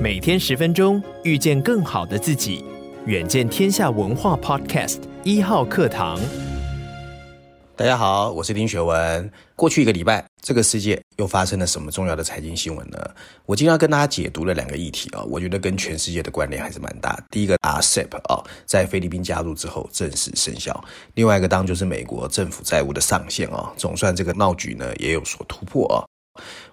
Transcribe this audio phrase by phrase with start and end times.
[0.00, 2.64] 每天十分钟，遇见更好的自己。
[3.06, 6.18] 远见天下文化 Podcast 一号课堂。
[7.76, 9.30] 大家好，我是丁学文。
[9.54, 12.98] 过去一个礼拜，这个世界又发生了什么重要的财经新闻呢？
[13.46, 17.18] 我今天要跟大家解读了两个议题啊，我觉得跟全世界的关联还是蛮大。
[17.30, 20.82] 第一个，RCEP 啊，在菲律宾加入之后正式生效。
[21.14, 26.04] 另外一个当就是美国政府债务的上限啊，总算这个闹剧呢也有所突破啊。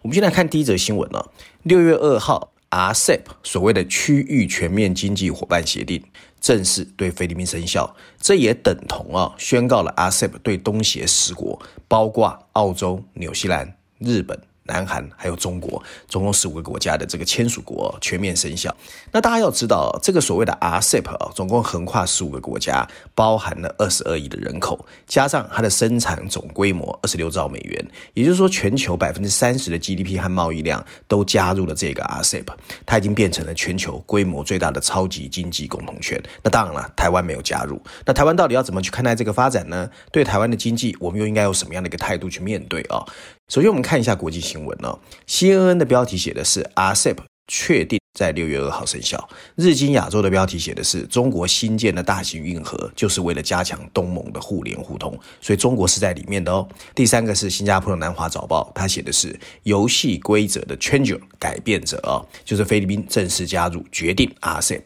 [0.02, 1.24] 我们先来看第一则新闻呢，
[1.64, 2.52] 六月二号。
[2.70, 6.04] RCEP 所谓的区域全面经济伙伴协定
[6.42, 14.40] 正式对菲律宾生效，这也等同啊宣告了 RCEP 对东协十国，包括澳洲、纽西兰、日本。
[14.66, 18.76] 南韩还有中国，总共十五个国家的这个签署国全面生效。
[19.12, 32.48] 那大家要知道，这个所谓的 RCEP 啊，总共横跨十五个国家，包含了二十二亿的人口，加上它的生产总规模二十六兆美元，也就是说，全球百分之三十的 GDP 和贸易量都加入了这个 RCEP，
[32.86, 36.22] 它已经变成了全球规模最大的超级经济共同圈。
[36.42, 37.80] 那当然了，台湾没有加入。
[38.06, 39.90] 那台湾到底要怎么去看待这个发展呢？
[40.12, 43.06] 对台湾的经济，我们又应该有什么样的一个态度去面对啊？
[43.48, 44.98] 首先，我们看一下国际新闻哦。
[45.28, 49.30] CNN 的标题写的是 RCEP 确定在六月二号生效。
[49.56, 56.68] 日经亚洲的标题写的是中国新建的大型运河就是为了加强东盟的互联互通，所以中国是在里面的哦。
[56.96, 64.82] 第三个是新加坡的南华早报，它写的是游戏规则的 changer 改变者哦，就是菲律宾正式加入，决定 RCEP。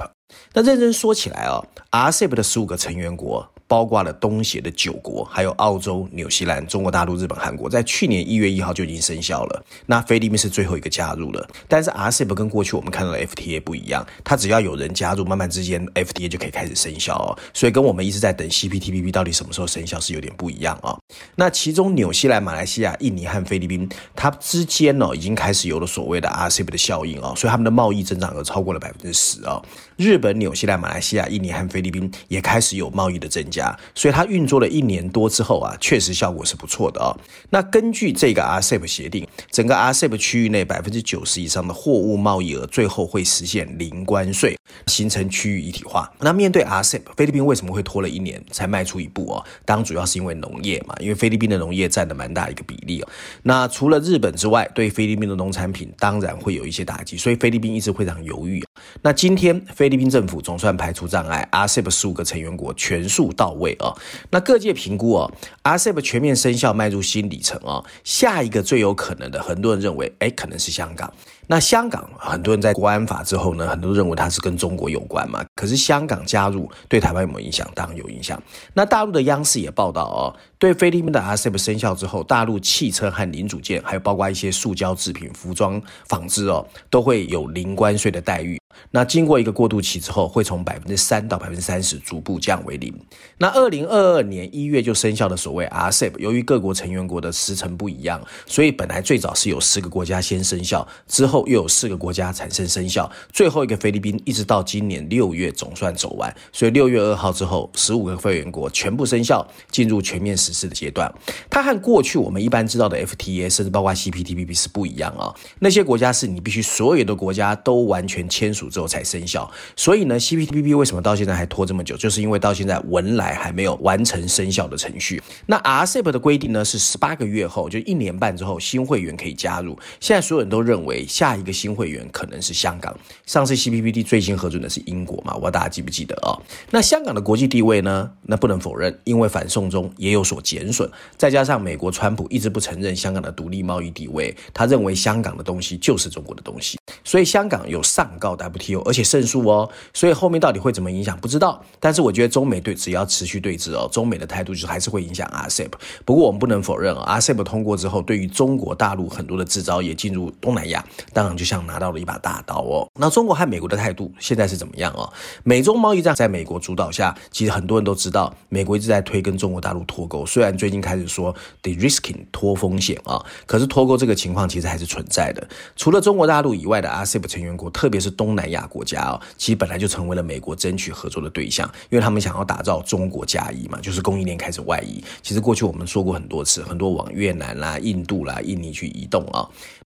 [0.54, 3.50] 那认真说起来哦，RCEP 的十五个成员国。
[3.70, 9.64] 包括了东协的九国，还有澳洲、纽西兰、中国大陆、日本、韩国，在去年一月一号就已经生效了。
[9.86, 17.38] 那菲律宾是最后一个加入了，但是 RCEP 跟过去我们看到的 FTA 不一样，它只要有人加入，慢慢之间 FTA 就可以开始生效哦。
[17.54, 21.00] 所以跟我们一直在等 CPTPP 到底什么时候生效是有点不一样啊、哦。
[21.36, 29.62] 那其中纽西兰、马来西亚、印尼和菲律宾，它之间呢、哦、已经开始有了所谓的 RCEP 的效应哦，所以他们的贸易增长额超过了百分之十啊。
[29.96, 33.59] 日本、纽西兰、马来西亚、印尼和菲律宾也开始有贸易的增加，
[33.96, 37.16] 所以它运作了一年多之后啊，确实效果是不错的、哦。
[37.50, 46.10] 那根据这个 RCEP 协定，整个 RCEP 区域内百分之九十以上的货物贸易额最后会实现零关税，形成区域一体化。
[46.20, 49.44] 那面对 RCEP，菲律宾为什么会拖了一年才迈出一步哦？
[49.66, 53.10] 当主要是因为农业嘛，因为菲律宾的农业占了蛮大一个比例哦。
[53.44, 58.64] 那除了日本之外，对菲律宾的农产品当然会有一些打击，所以菲律宾一直非常犹豫。
[59.02, 63.94] 那今天菲菲律宾政府总算排除障碍，RCEP 十五个成员国全数到到位啊。
[64.30, 65.32] 那各界评估啊
[65.64, 67.84] ，RCEP 全面生效，迈入新里程啊。
[68.04, 71.12] 下一个最有可能的，很多人认为，哎，可能是香港。
[71.52, 75.44] 那香港很多人在国安法之后呢，很多认为它是跟中国有关嘛。
[75.56, 77.68] 可是香港加入对台湾有没有影响？
[77.74, 78.40] 当然有影响。
[78.76, 80.22] 那大陆的央视也报道哦，
[80.60, 88.60] 对菲律宾的 RCEP 生效之后，大陆汽车和零组件，还有包括一些塑胶制品、服装、纺织哦，都会有零关税的待遇。
[88.92, 92.94] 那经过一个过渡期之后，会从百分之三到百分之三十逐步降为零。
[93.40, 106.34] 那二零二二年一月就生效的所谓 RCEP，由于各国成员国的时程不一样，所以本来最早是有十个国家先生效，之后又有四个国家产生生效，最后一个菲律宾一直到今年六月总算走完。
[106.54, 111.14] 所以六月二号之后，十五个会员国全部生效，进入全面实施的阶段。
[111.50, 115.36] 它和过去我们一般知道的 FTA，甚至包括 CPTPP 是不一样啊。
[115.60, 118.70] 那些国家是你必须所有的国家都完全签署。
[118.70, 121.98] 之后才生效，所以呢，CPTPP 为什么到现在还拖这么久？
[121.98, 125.20] 就是因为到现在文莱还没有完成生效的程序。
[125.48, 129.76] 那 RCEP 的规定呢，是十八个月后，就一年半之后，新会员可以加入。
[130.00, 132.98] 现在所有人都认为下下一个新会员可能是香港。
[133.28, 135.34] 上次 C P P D 最新核准的是英国嘛？
[135.36, 136.34] 我不知道大家记不记得啊、
[136.72, 138.10] 那香港的国际地位呢？
[138.24, 149.70] 那不能否认，因为反送中也有所减损，再加上美国川普一直不承认香港的独立贸易地位，他认为香港的东西就是中国的东西，所以香港有上告 WTO，而且胜诉哦。
[149.94, 151.64] 所以后面到底会怎么影响，不知道。
[151.80, 155.72] 但是我觉得中美对只要持续对峙哦，中美的态度就是还是会影响 RCEP。
[156.06, 160.84] 不过我们不能否认啊，RCEP 通过之后，对于中国大陆很多的制造业进入东南亚，
[161.20, 162.90] 当然就像拿到了一把大刀哦。
[162.98, 165.12] 那中国和美国的态度现在是怎么样哦？
[165.44, 170.26] 美中贸易战在美国主导下，其实很多人都知道，美国一直在推跟中国大陆脱钩。
[170.26, 175.46] 虽然最近开始说 de-risking 脱风险啊，可是脱钩这个情况其实还是存在的。
[175.76, 185.04] 除了中国大陆以外的 RCEP 成员国，特别是东南亚国家啊，其实本来就成为了美国争取合作的对象，因为他们想要打造中国加一嘛，就是供应链开始外移。
[185.22, 189.44] 其实过去我们说过很多次，很多往越南啦、印度啦、印尼去移动啊。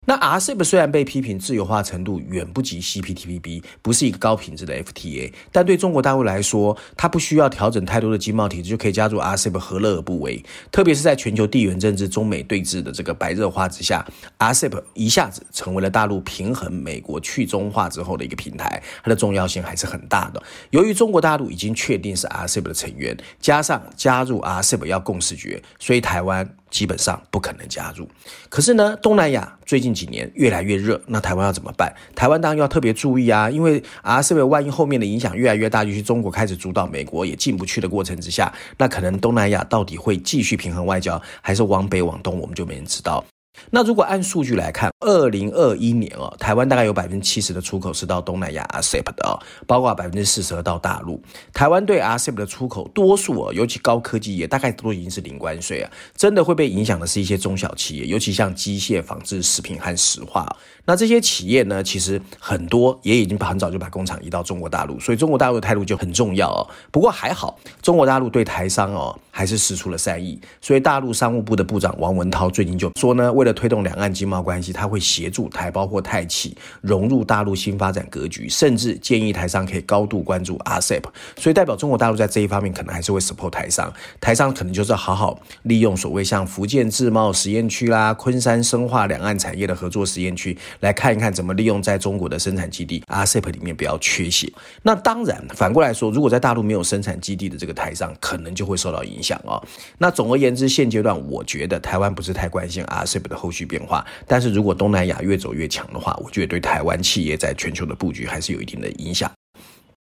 [0.10, 10.42] 那 RCEP 虽然被批评自由化程度远不及 CPTPP，不是一个高品质的 FTA，但对中国大陆来说，它不需要调整太多的经贸体制就可以加入 RCEP，何乐而不为？
[10.72, 14.06] 特别是在全球地缘政治、中美对峙的这个白热化之下
[14.40, 20.42] ，RCEP 一下子成为了大陆平衡美国去中化之后的一个平台，它的重要性还是很大的。
[20.70, 26.50] 由于中国大陆已经确定是 RCEP 的成员，加上加入 RCEP 要共识决，所以台湾。
[26.70, 28.08] 基本上不可能加入，
[28.50, 31.94] 可是呢，东南亚最近几年越来越热，那台湾要怎么办？
[32.16, 43.24] 台湾当然要特别注意啊，因为啊，是不是万一后面的影响越来越大，尤其中国开始主导，美国也进不去的过程之下，那可能东南亚到底会继续平衡外交，还是往北往东，我们就没人知道。
[43.70, 51.22] 那如果按数据来看，二零二一年哦，台湾大概有百分之七十的出口是到东南亚 RCEP 的哦，包括百分之四十到大陆。
[51.54, 55.92] 台湾对 RCEP 的出口，多数哦，尤其高科技业，大概都已经是零关税啊。
[56.16, 60.48] 真的会被影响的是一些中小企业，尤其像机械、纺织、食品和石化。
[60.86, 66.64] 那这些企业呢，其实很多也已经把很早就把工厂移到中国大陆，所以中国大陆的态度就很重要哦。
[66.92, 81.04] 不过还好，中国大陆对台商哦还是使出了善意，所以大陆商务部的部长王文涛最近就说呢，为推动两岸经贸关系，他会协助台胞或泰企融入大陆新发展格局，甚至建议台商可以高度关注 RCEP。
[81.38, 90.58] 所以代表中国大陆在这一方面可能还是会 support 台商，台商可能就是要好好利用所谓像福建自贸实验区啦、昆山深化两岸产业的合作实验区。
[90.80, 94.52] 来看一看怎么利用在中国的生产基地，RCEP 里面不要缺血。
[94.84, 99.62] 那当然，反过来说，如果在大陆没有生产基地的这个台商，可能就会受到影响哦。
[99.98, 109.32] 那总而言之，现阶段我觉得台湾不是太关心 RCEP 的后续变化，但是如果东南亚越走越强的话，我觉得对台湾企业在全球的布局还是有一定的影响。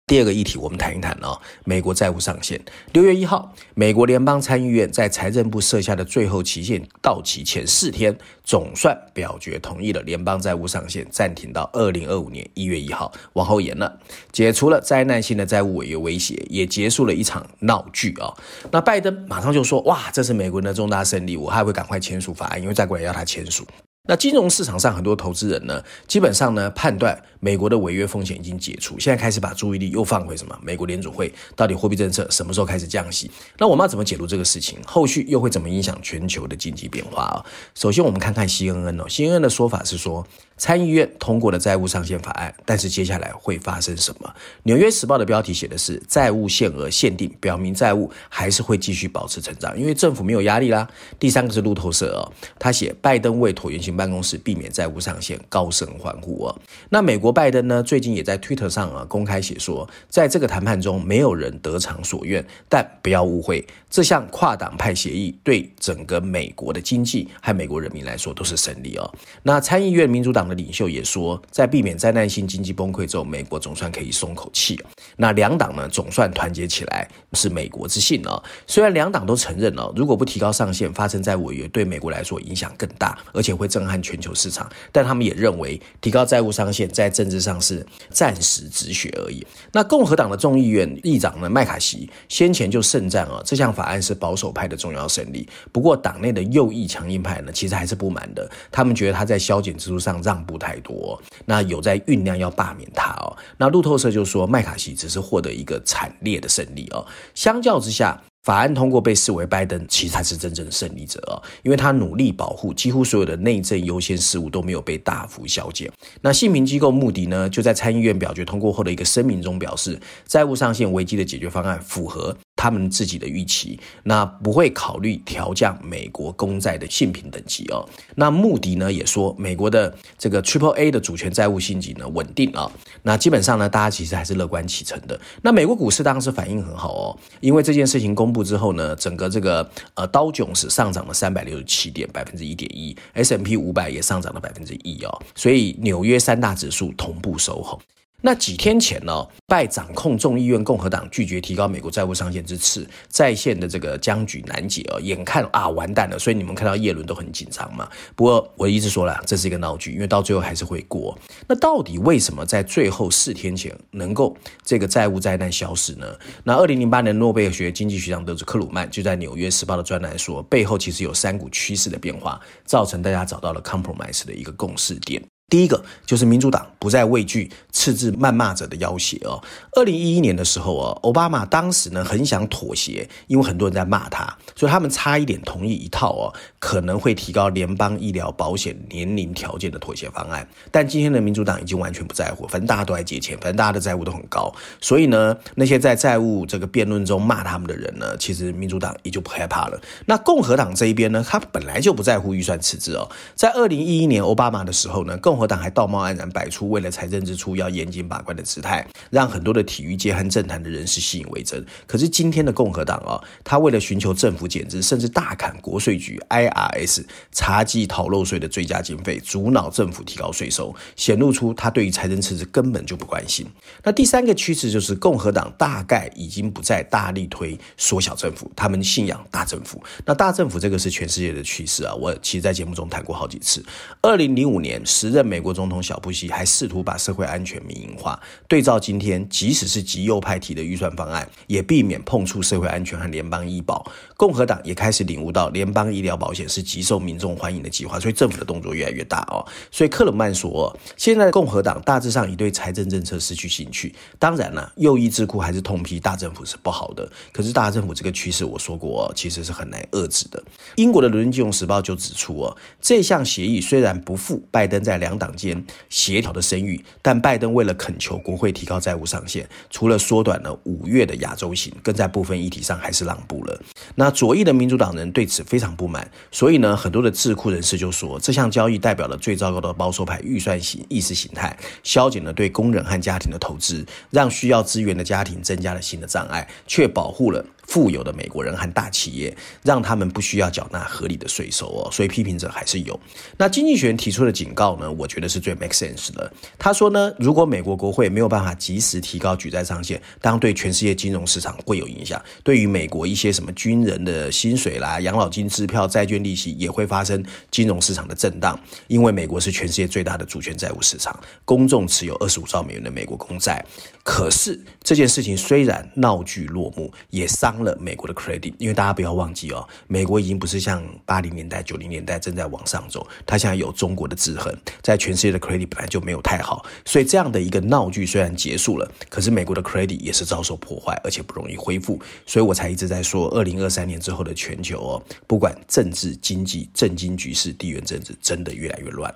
[0.06, 2.62] 第二个议题，我们谈一谈啊，美国债务上限。
[2.92, 8.14] 六月一号，美国联邦参议院在财政部设下的最后期限到期前四天，
[8.44, 13.98] 总算表决同意了联邦债务上限暂停到二零二五年一月一号，往后延了，
[14.30, 18.30] 解除了灾难性的债务违约威胁，也结束了一场闹剧啊。
[18.70, 23.66] 那拜登马上就说：“哇，这是美国人的重大胜利，我还会赶快签署法案，因为再过来要他签署。”
[24.06, 30.58] 那金融市场上很多投资人呢，基本上呢判断美国的违约风险已经解除，现在开始把注意力又放回什么？
[30.62, 33.30] 美国联储会到底货币政策什么时候开始降息？
[33.58, 34.78] 那我们要怎么解读这个事情？
[34.86, 37.44] 后续又会怎么影响全球的经济变化啊？
[37.74, 40.26] 首先我们看看 CNN 哦，CNN 的说法是说。
[40.56, 44.34] 参议院通过了债务上限法案，但是接下来会发生什么？
[44.62, 50.88] 纽约时报的标题写的是债务限额限定，表明债务还是会继续保持成长，因为政府没有压力啦。
[51.18, 52.22] 第三个是路透社哦，
[52.56, 56.56] 他写拜登为椭圆形办公室避免债务上限高声欢呼哦。
[56.88, 69.14] 那美国拜登呢，最近也在 Twitter 上啊公开写说，在这个谈判中没有人得偿所愿，但不要误会，这项跨党派协议对整个美国的经济和美国人民来说都是胜利哦。
[69.42, 70.44] 那参议院民主党。
[70.44, 74.78] 的领袖也说，在避免灾难性经济崩溃之后，美国总算可以松口气。
[75.16, 78.38] 那两党呢，总算团结起来，是美国之幸啊。
[78.66, 84.70] 虽然两党都承认了，如果不提高上限，发生在违约，对美国来说影响更大，而且会震撼全球市场。
[84.92, 89.44] 但他们也认为，提高债务上限在政治上是暂时止血而已。
[89.72, 95.48] 那共和党的众议院议长呢，麦卡锡先前就盛赞啊，这项法案是保守派的重要胜利。
[95.72, 98.48] 不过，党内的右翼强硬派呢，其实还是不满的。
[98.70, 100.44] 他们觉得他在削减支出上让。
[100.44, 103.34] 步太多，那有在酝酿要罢免他哦。
[103.56, 107.06] 那路透社就说，麦卡锡只是获得一个惨烈的胜利哦。
[107.34, 115.90] 相较之下，法案通过被视为拜登其实才是真正的胜利者啊，因为他努力保护几乎所有的内政优先事务都没有被大幅削减。
[116.20, 122.36] 那姓名机构穆迪呢，就在参议院表决通过后的一个声明中表示，债务上限危机的解决方案符合。
[122.64, 127.86] 他们自己的预期，那不会考虑调降美国公债的信评等级哦。
[128.14, 132.72] 那穆迪呢也说，美国的这个 Triple A 的主权债务信级呢稳定啊。
[133.02, 135.20] 那基本上呢，大家其实还是乐观其成的。
[135.42, 145.22] 那美国股市当时反应很好哦，因为这件事情公布之后呢，整个这个呃刀囧是上涨了三百六十七点，百分之一点一，S&P 五百也上涨了百分之一哦。
[145.34, 147.78] 所以纽约三大指数同步收红。
[148.26, 157.86] 那几天前呢，拜掌控众议院共和党拒绝提高美国债务上限之赐，在线的这个僵局难解哦，眼看啊完蛋了，所以你们看到叶伦都很紧张嘛。
[158.16, 161.14] 不过我一直说了，这是一个闹剧，因为到最后还是会过。
[161.46, 166.06] 那到底为什么在最后四天前能够这个债务灾难消失呢？
[166.44, 175.22] 那二零零八年诺贝尔学经济学奖得主克鲁曼就在《纽约时报》的专栏说，背后其实有三股趋势的变化，造成大家找到了 compromise 的一个共识点。
[175.48, 179.40] 第一个就是民主党不再畏惧斥资谩骂者的要挟哦。
[179.72, 190.48] 二零一一年的时候哦，奥巴马当时呢很想妥协，因为很多人在骂他，所以他们差一点同意一套哦，可能会提高联邦医疗保险年龄条件的妥协方案。
[190.72, 199.80] 但今天的民主党已经完全不在乎，反正大家都在借钱，反正大家的债务都很高，所以呢，那些在债务这个辩论中骂他们的人呢，其实民主党也就不害怕了。
[200.06, 211.66] 那共和党这一边呢，他本来就不在乎预算赤字哦，在二零一一年奥巴马的时候呢，共共和党还道貌岸然摆出为了财政支出要严谨把关的姿态，让很多的体育界和政坛的人士信以为真。
[211.88, 223.44] 可是今天的共和党啊，他为了寻求政府减资，甚至大砍国税局 IRS 查稽逃漏税的追加经费，阻挠政府提高税收，显露出他对于财政赤字根本就不关心。
[223.82, 229.82] 那第三个趋势就是共和党大概已经不再大力推缩小政府，他们信仰大政府。
[230.06, 233.64] 那大政府这个是全世界的趋势啊，我其实在节目中谈过好几次。
[234.00, 238.20] 二零零五年时任美国总统小布希还试图把社会安全民营化。
[238.46, 243.90] 对照今天，即使是极右派提的预算方案，也避免碰触社会安全和联邦医保。
[244.16, 249.44] 共和党也开始领悟到联邦医疗保险是极受民众欢迎的计划，所以政府的动作越来越大哦。
[249.70, 253.94] 所以克鲁曼说，现在共和党大致上已对财政政策失去兴趣。
[254.18, 257.10] 当然了，右翼智库还是痛批大政府是不好的。
[257.32, 260.42] 可是大政府这个趋势，我说过，其实是很难遏制的。
[260.76, 273.60] 英国的《伦敦金融时报》就指出哦，这项协议虽然不负拜登在两党间协调的声誉，但拜登为了恳求国会提高债务上限，除了缩短了五月的亚洲行，更在部分议题上还是让步了。
[273.94, 287.42] 那那左翼的民主党人对此非常不满，所以呢，很多的智库人士就说，这项交易代表了最糟糕的保守派预算型意识形态，削减了对工人和家庭的投资，让需要资源的家庭增加了新的障碍，却保护了。
[287.66, 293.00] 富有的美国人和大企业，让他们不需要缴纳合理的税收哦，所以批评者还是有。
[293.38, 296.30] 那经济学人提出的警告呢，我觉得是最 make sense 的。
[296.58, 308.58] 他说呢，如果美国国会没有办法及时提高举债上限，当对全世界金融市场会有影响，对于美国一些什么军人人的薪水啦、养老金支票、债券利息也会发生金融市场的震荡。
[308.88, 313.64] 因为美国是全世界最大的主权债务市场，公众持有二十五兆美元的美国公债。
[314.02, 339.14] 可是这件事情虽然闹剧落幕，也伤了美国的 credit，因为大家不要忘记哦，美国已经不是像八零年代、九零年代正在往上走，它现在有中国的制衡，在全世界的 credit 本来就没有太好，所以这样的一个闹剧虽然结束了，可是美国的 credit 也是遭受破坏，而且不容易恢复，所以我才一直在说，二零二三三年之后的全球哦，不管政治、经济、政经局势、地缘政治，真的越来越乱。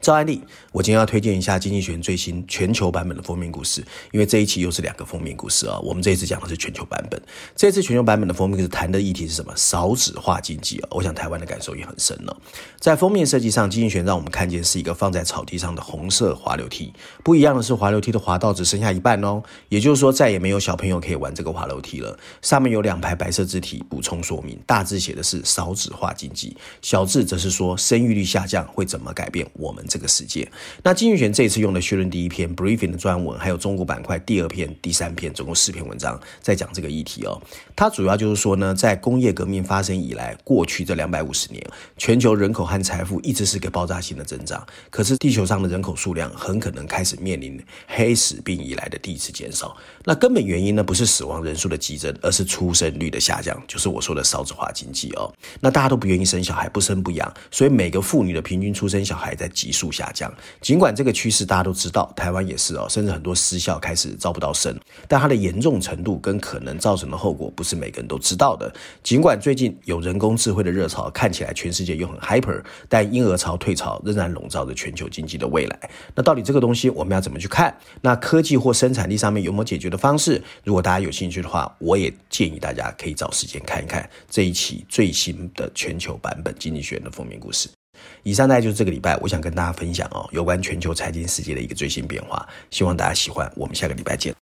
[0.00, 0.40] 赵安丽，
[0.70, 5.76] 我今天要推荐一下《经济学人》最新全球版本的封面故事，因为这一期又是两个封面故事啊。
[5.80, 7.20] 我们这一次讲的是全球版本，
[7.56, 9.52] 这次全球版本的封面故事谈的议题是什么？
[9.56, 10.88] 少子化经济啊。
[10.92, 12.36] 我想台湾的感受也很深了。
[12.78, 16.92] 在封面设计上，《经济学》让我们看见是一个放在草地上的红色滑溜梯。
[17.24, 22.16] 不一样的是，滑溜梯的滑道只剩下一半哦，也就是说再也没有小朋友可以玩这个滑溜梯了。
[22.40, 29.84] 上面有两排白色字体补充说明，大字写的是少子化经济，小字则是说生育率下降会怎么改变我们。
[29.88, 30.48] 这个世界，
[30.82, 37.40] 那经济学人这次用的序论第一篇 briefing 的专文，还有中国板块第二篇、第三篇，总共四篇文章在讲这个议题哦。
[37.74, 41.64] 它主要就是说呢，在工业革命发生以来，过去这两百五十年，
[41.96, 49.76] 全球人口和财富一直是个爆炸性的增长，可是地球上的人口数量很可能开始面临黑死病以来的第一次减少。
[50.04, 55.32] 那根本原因呢，不是死亡人数的激增，而是出生率的下降，就是我说的少子化经济哦。
[55.60, 60.32] 那大家都不愿意生小孩，不生不养，所以每个妇女的平均出生小孩在急速数下降。
[60.60, 68.72] 尽管这个趋势大家都知道，台湾也是哦，甚至很多私校开始招不到生，但它的严重程度跟可能造成的后果不是每个人都知道的。
[69.02, 75.90] 尽管最近有人工智慧的热潮，看起来全世界又很 hyper，但婴儿潮退潮仍然笼罩着全球经济的未来。
[76.14, 77.72] 那到底这个东西我们要怎么去看？
[78.00, 80.42] 那科技或生产力上面有没有解决的方式？
[80.64, 87.77] 如果大家有兴趣的话，我也建议大家可以找时间看一看这一期最新的全球版本《经济学人》的封面故事。
[88.22, 93.50] 以上呢就是这个礼拜我想跟大家分享哦，有关全球财经世界的一个最新变化，希望大家喜欢。
[93.56, 94.47] 我们下个礼拜见。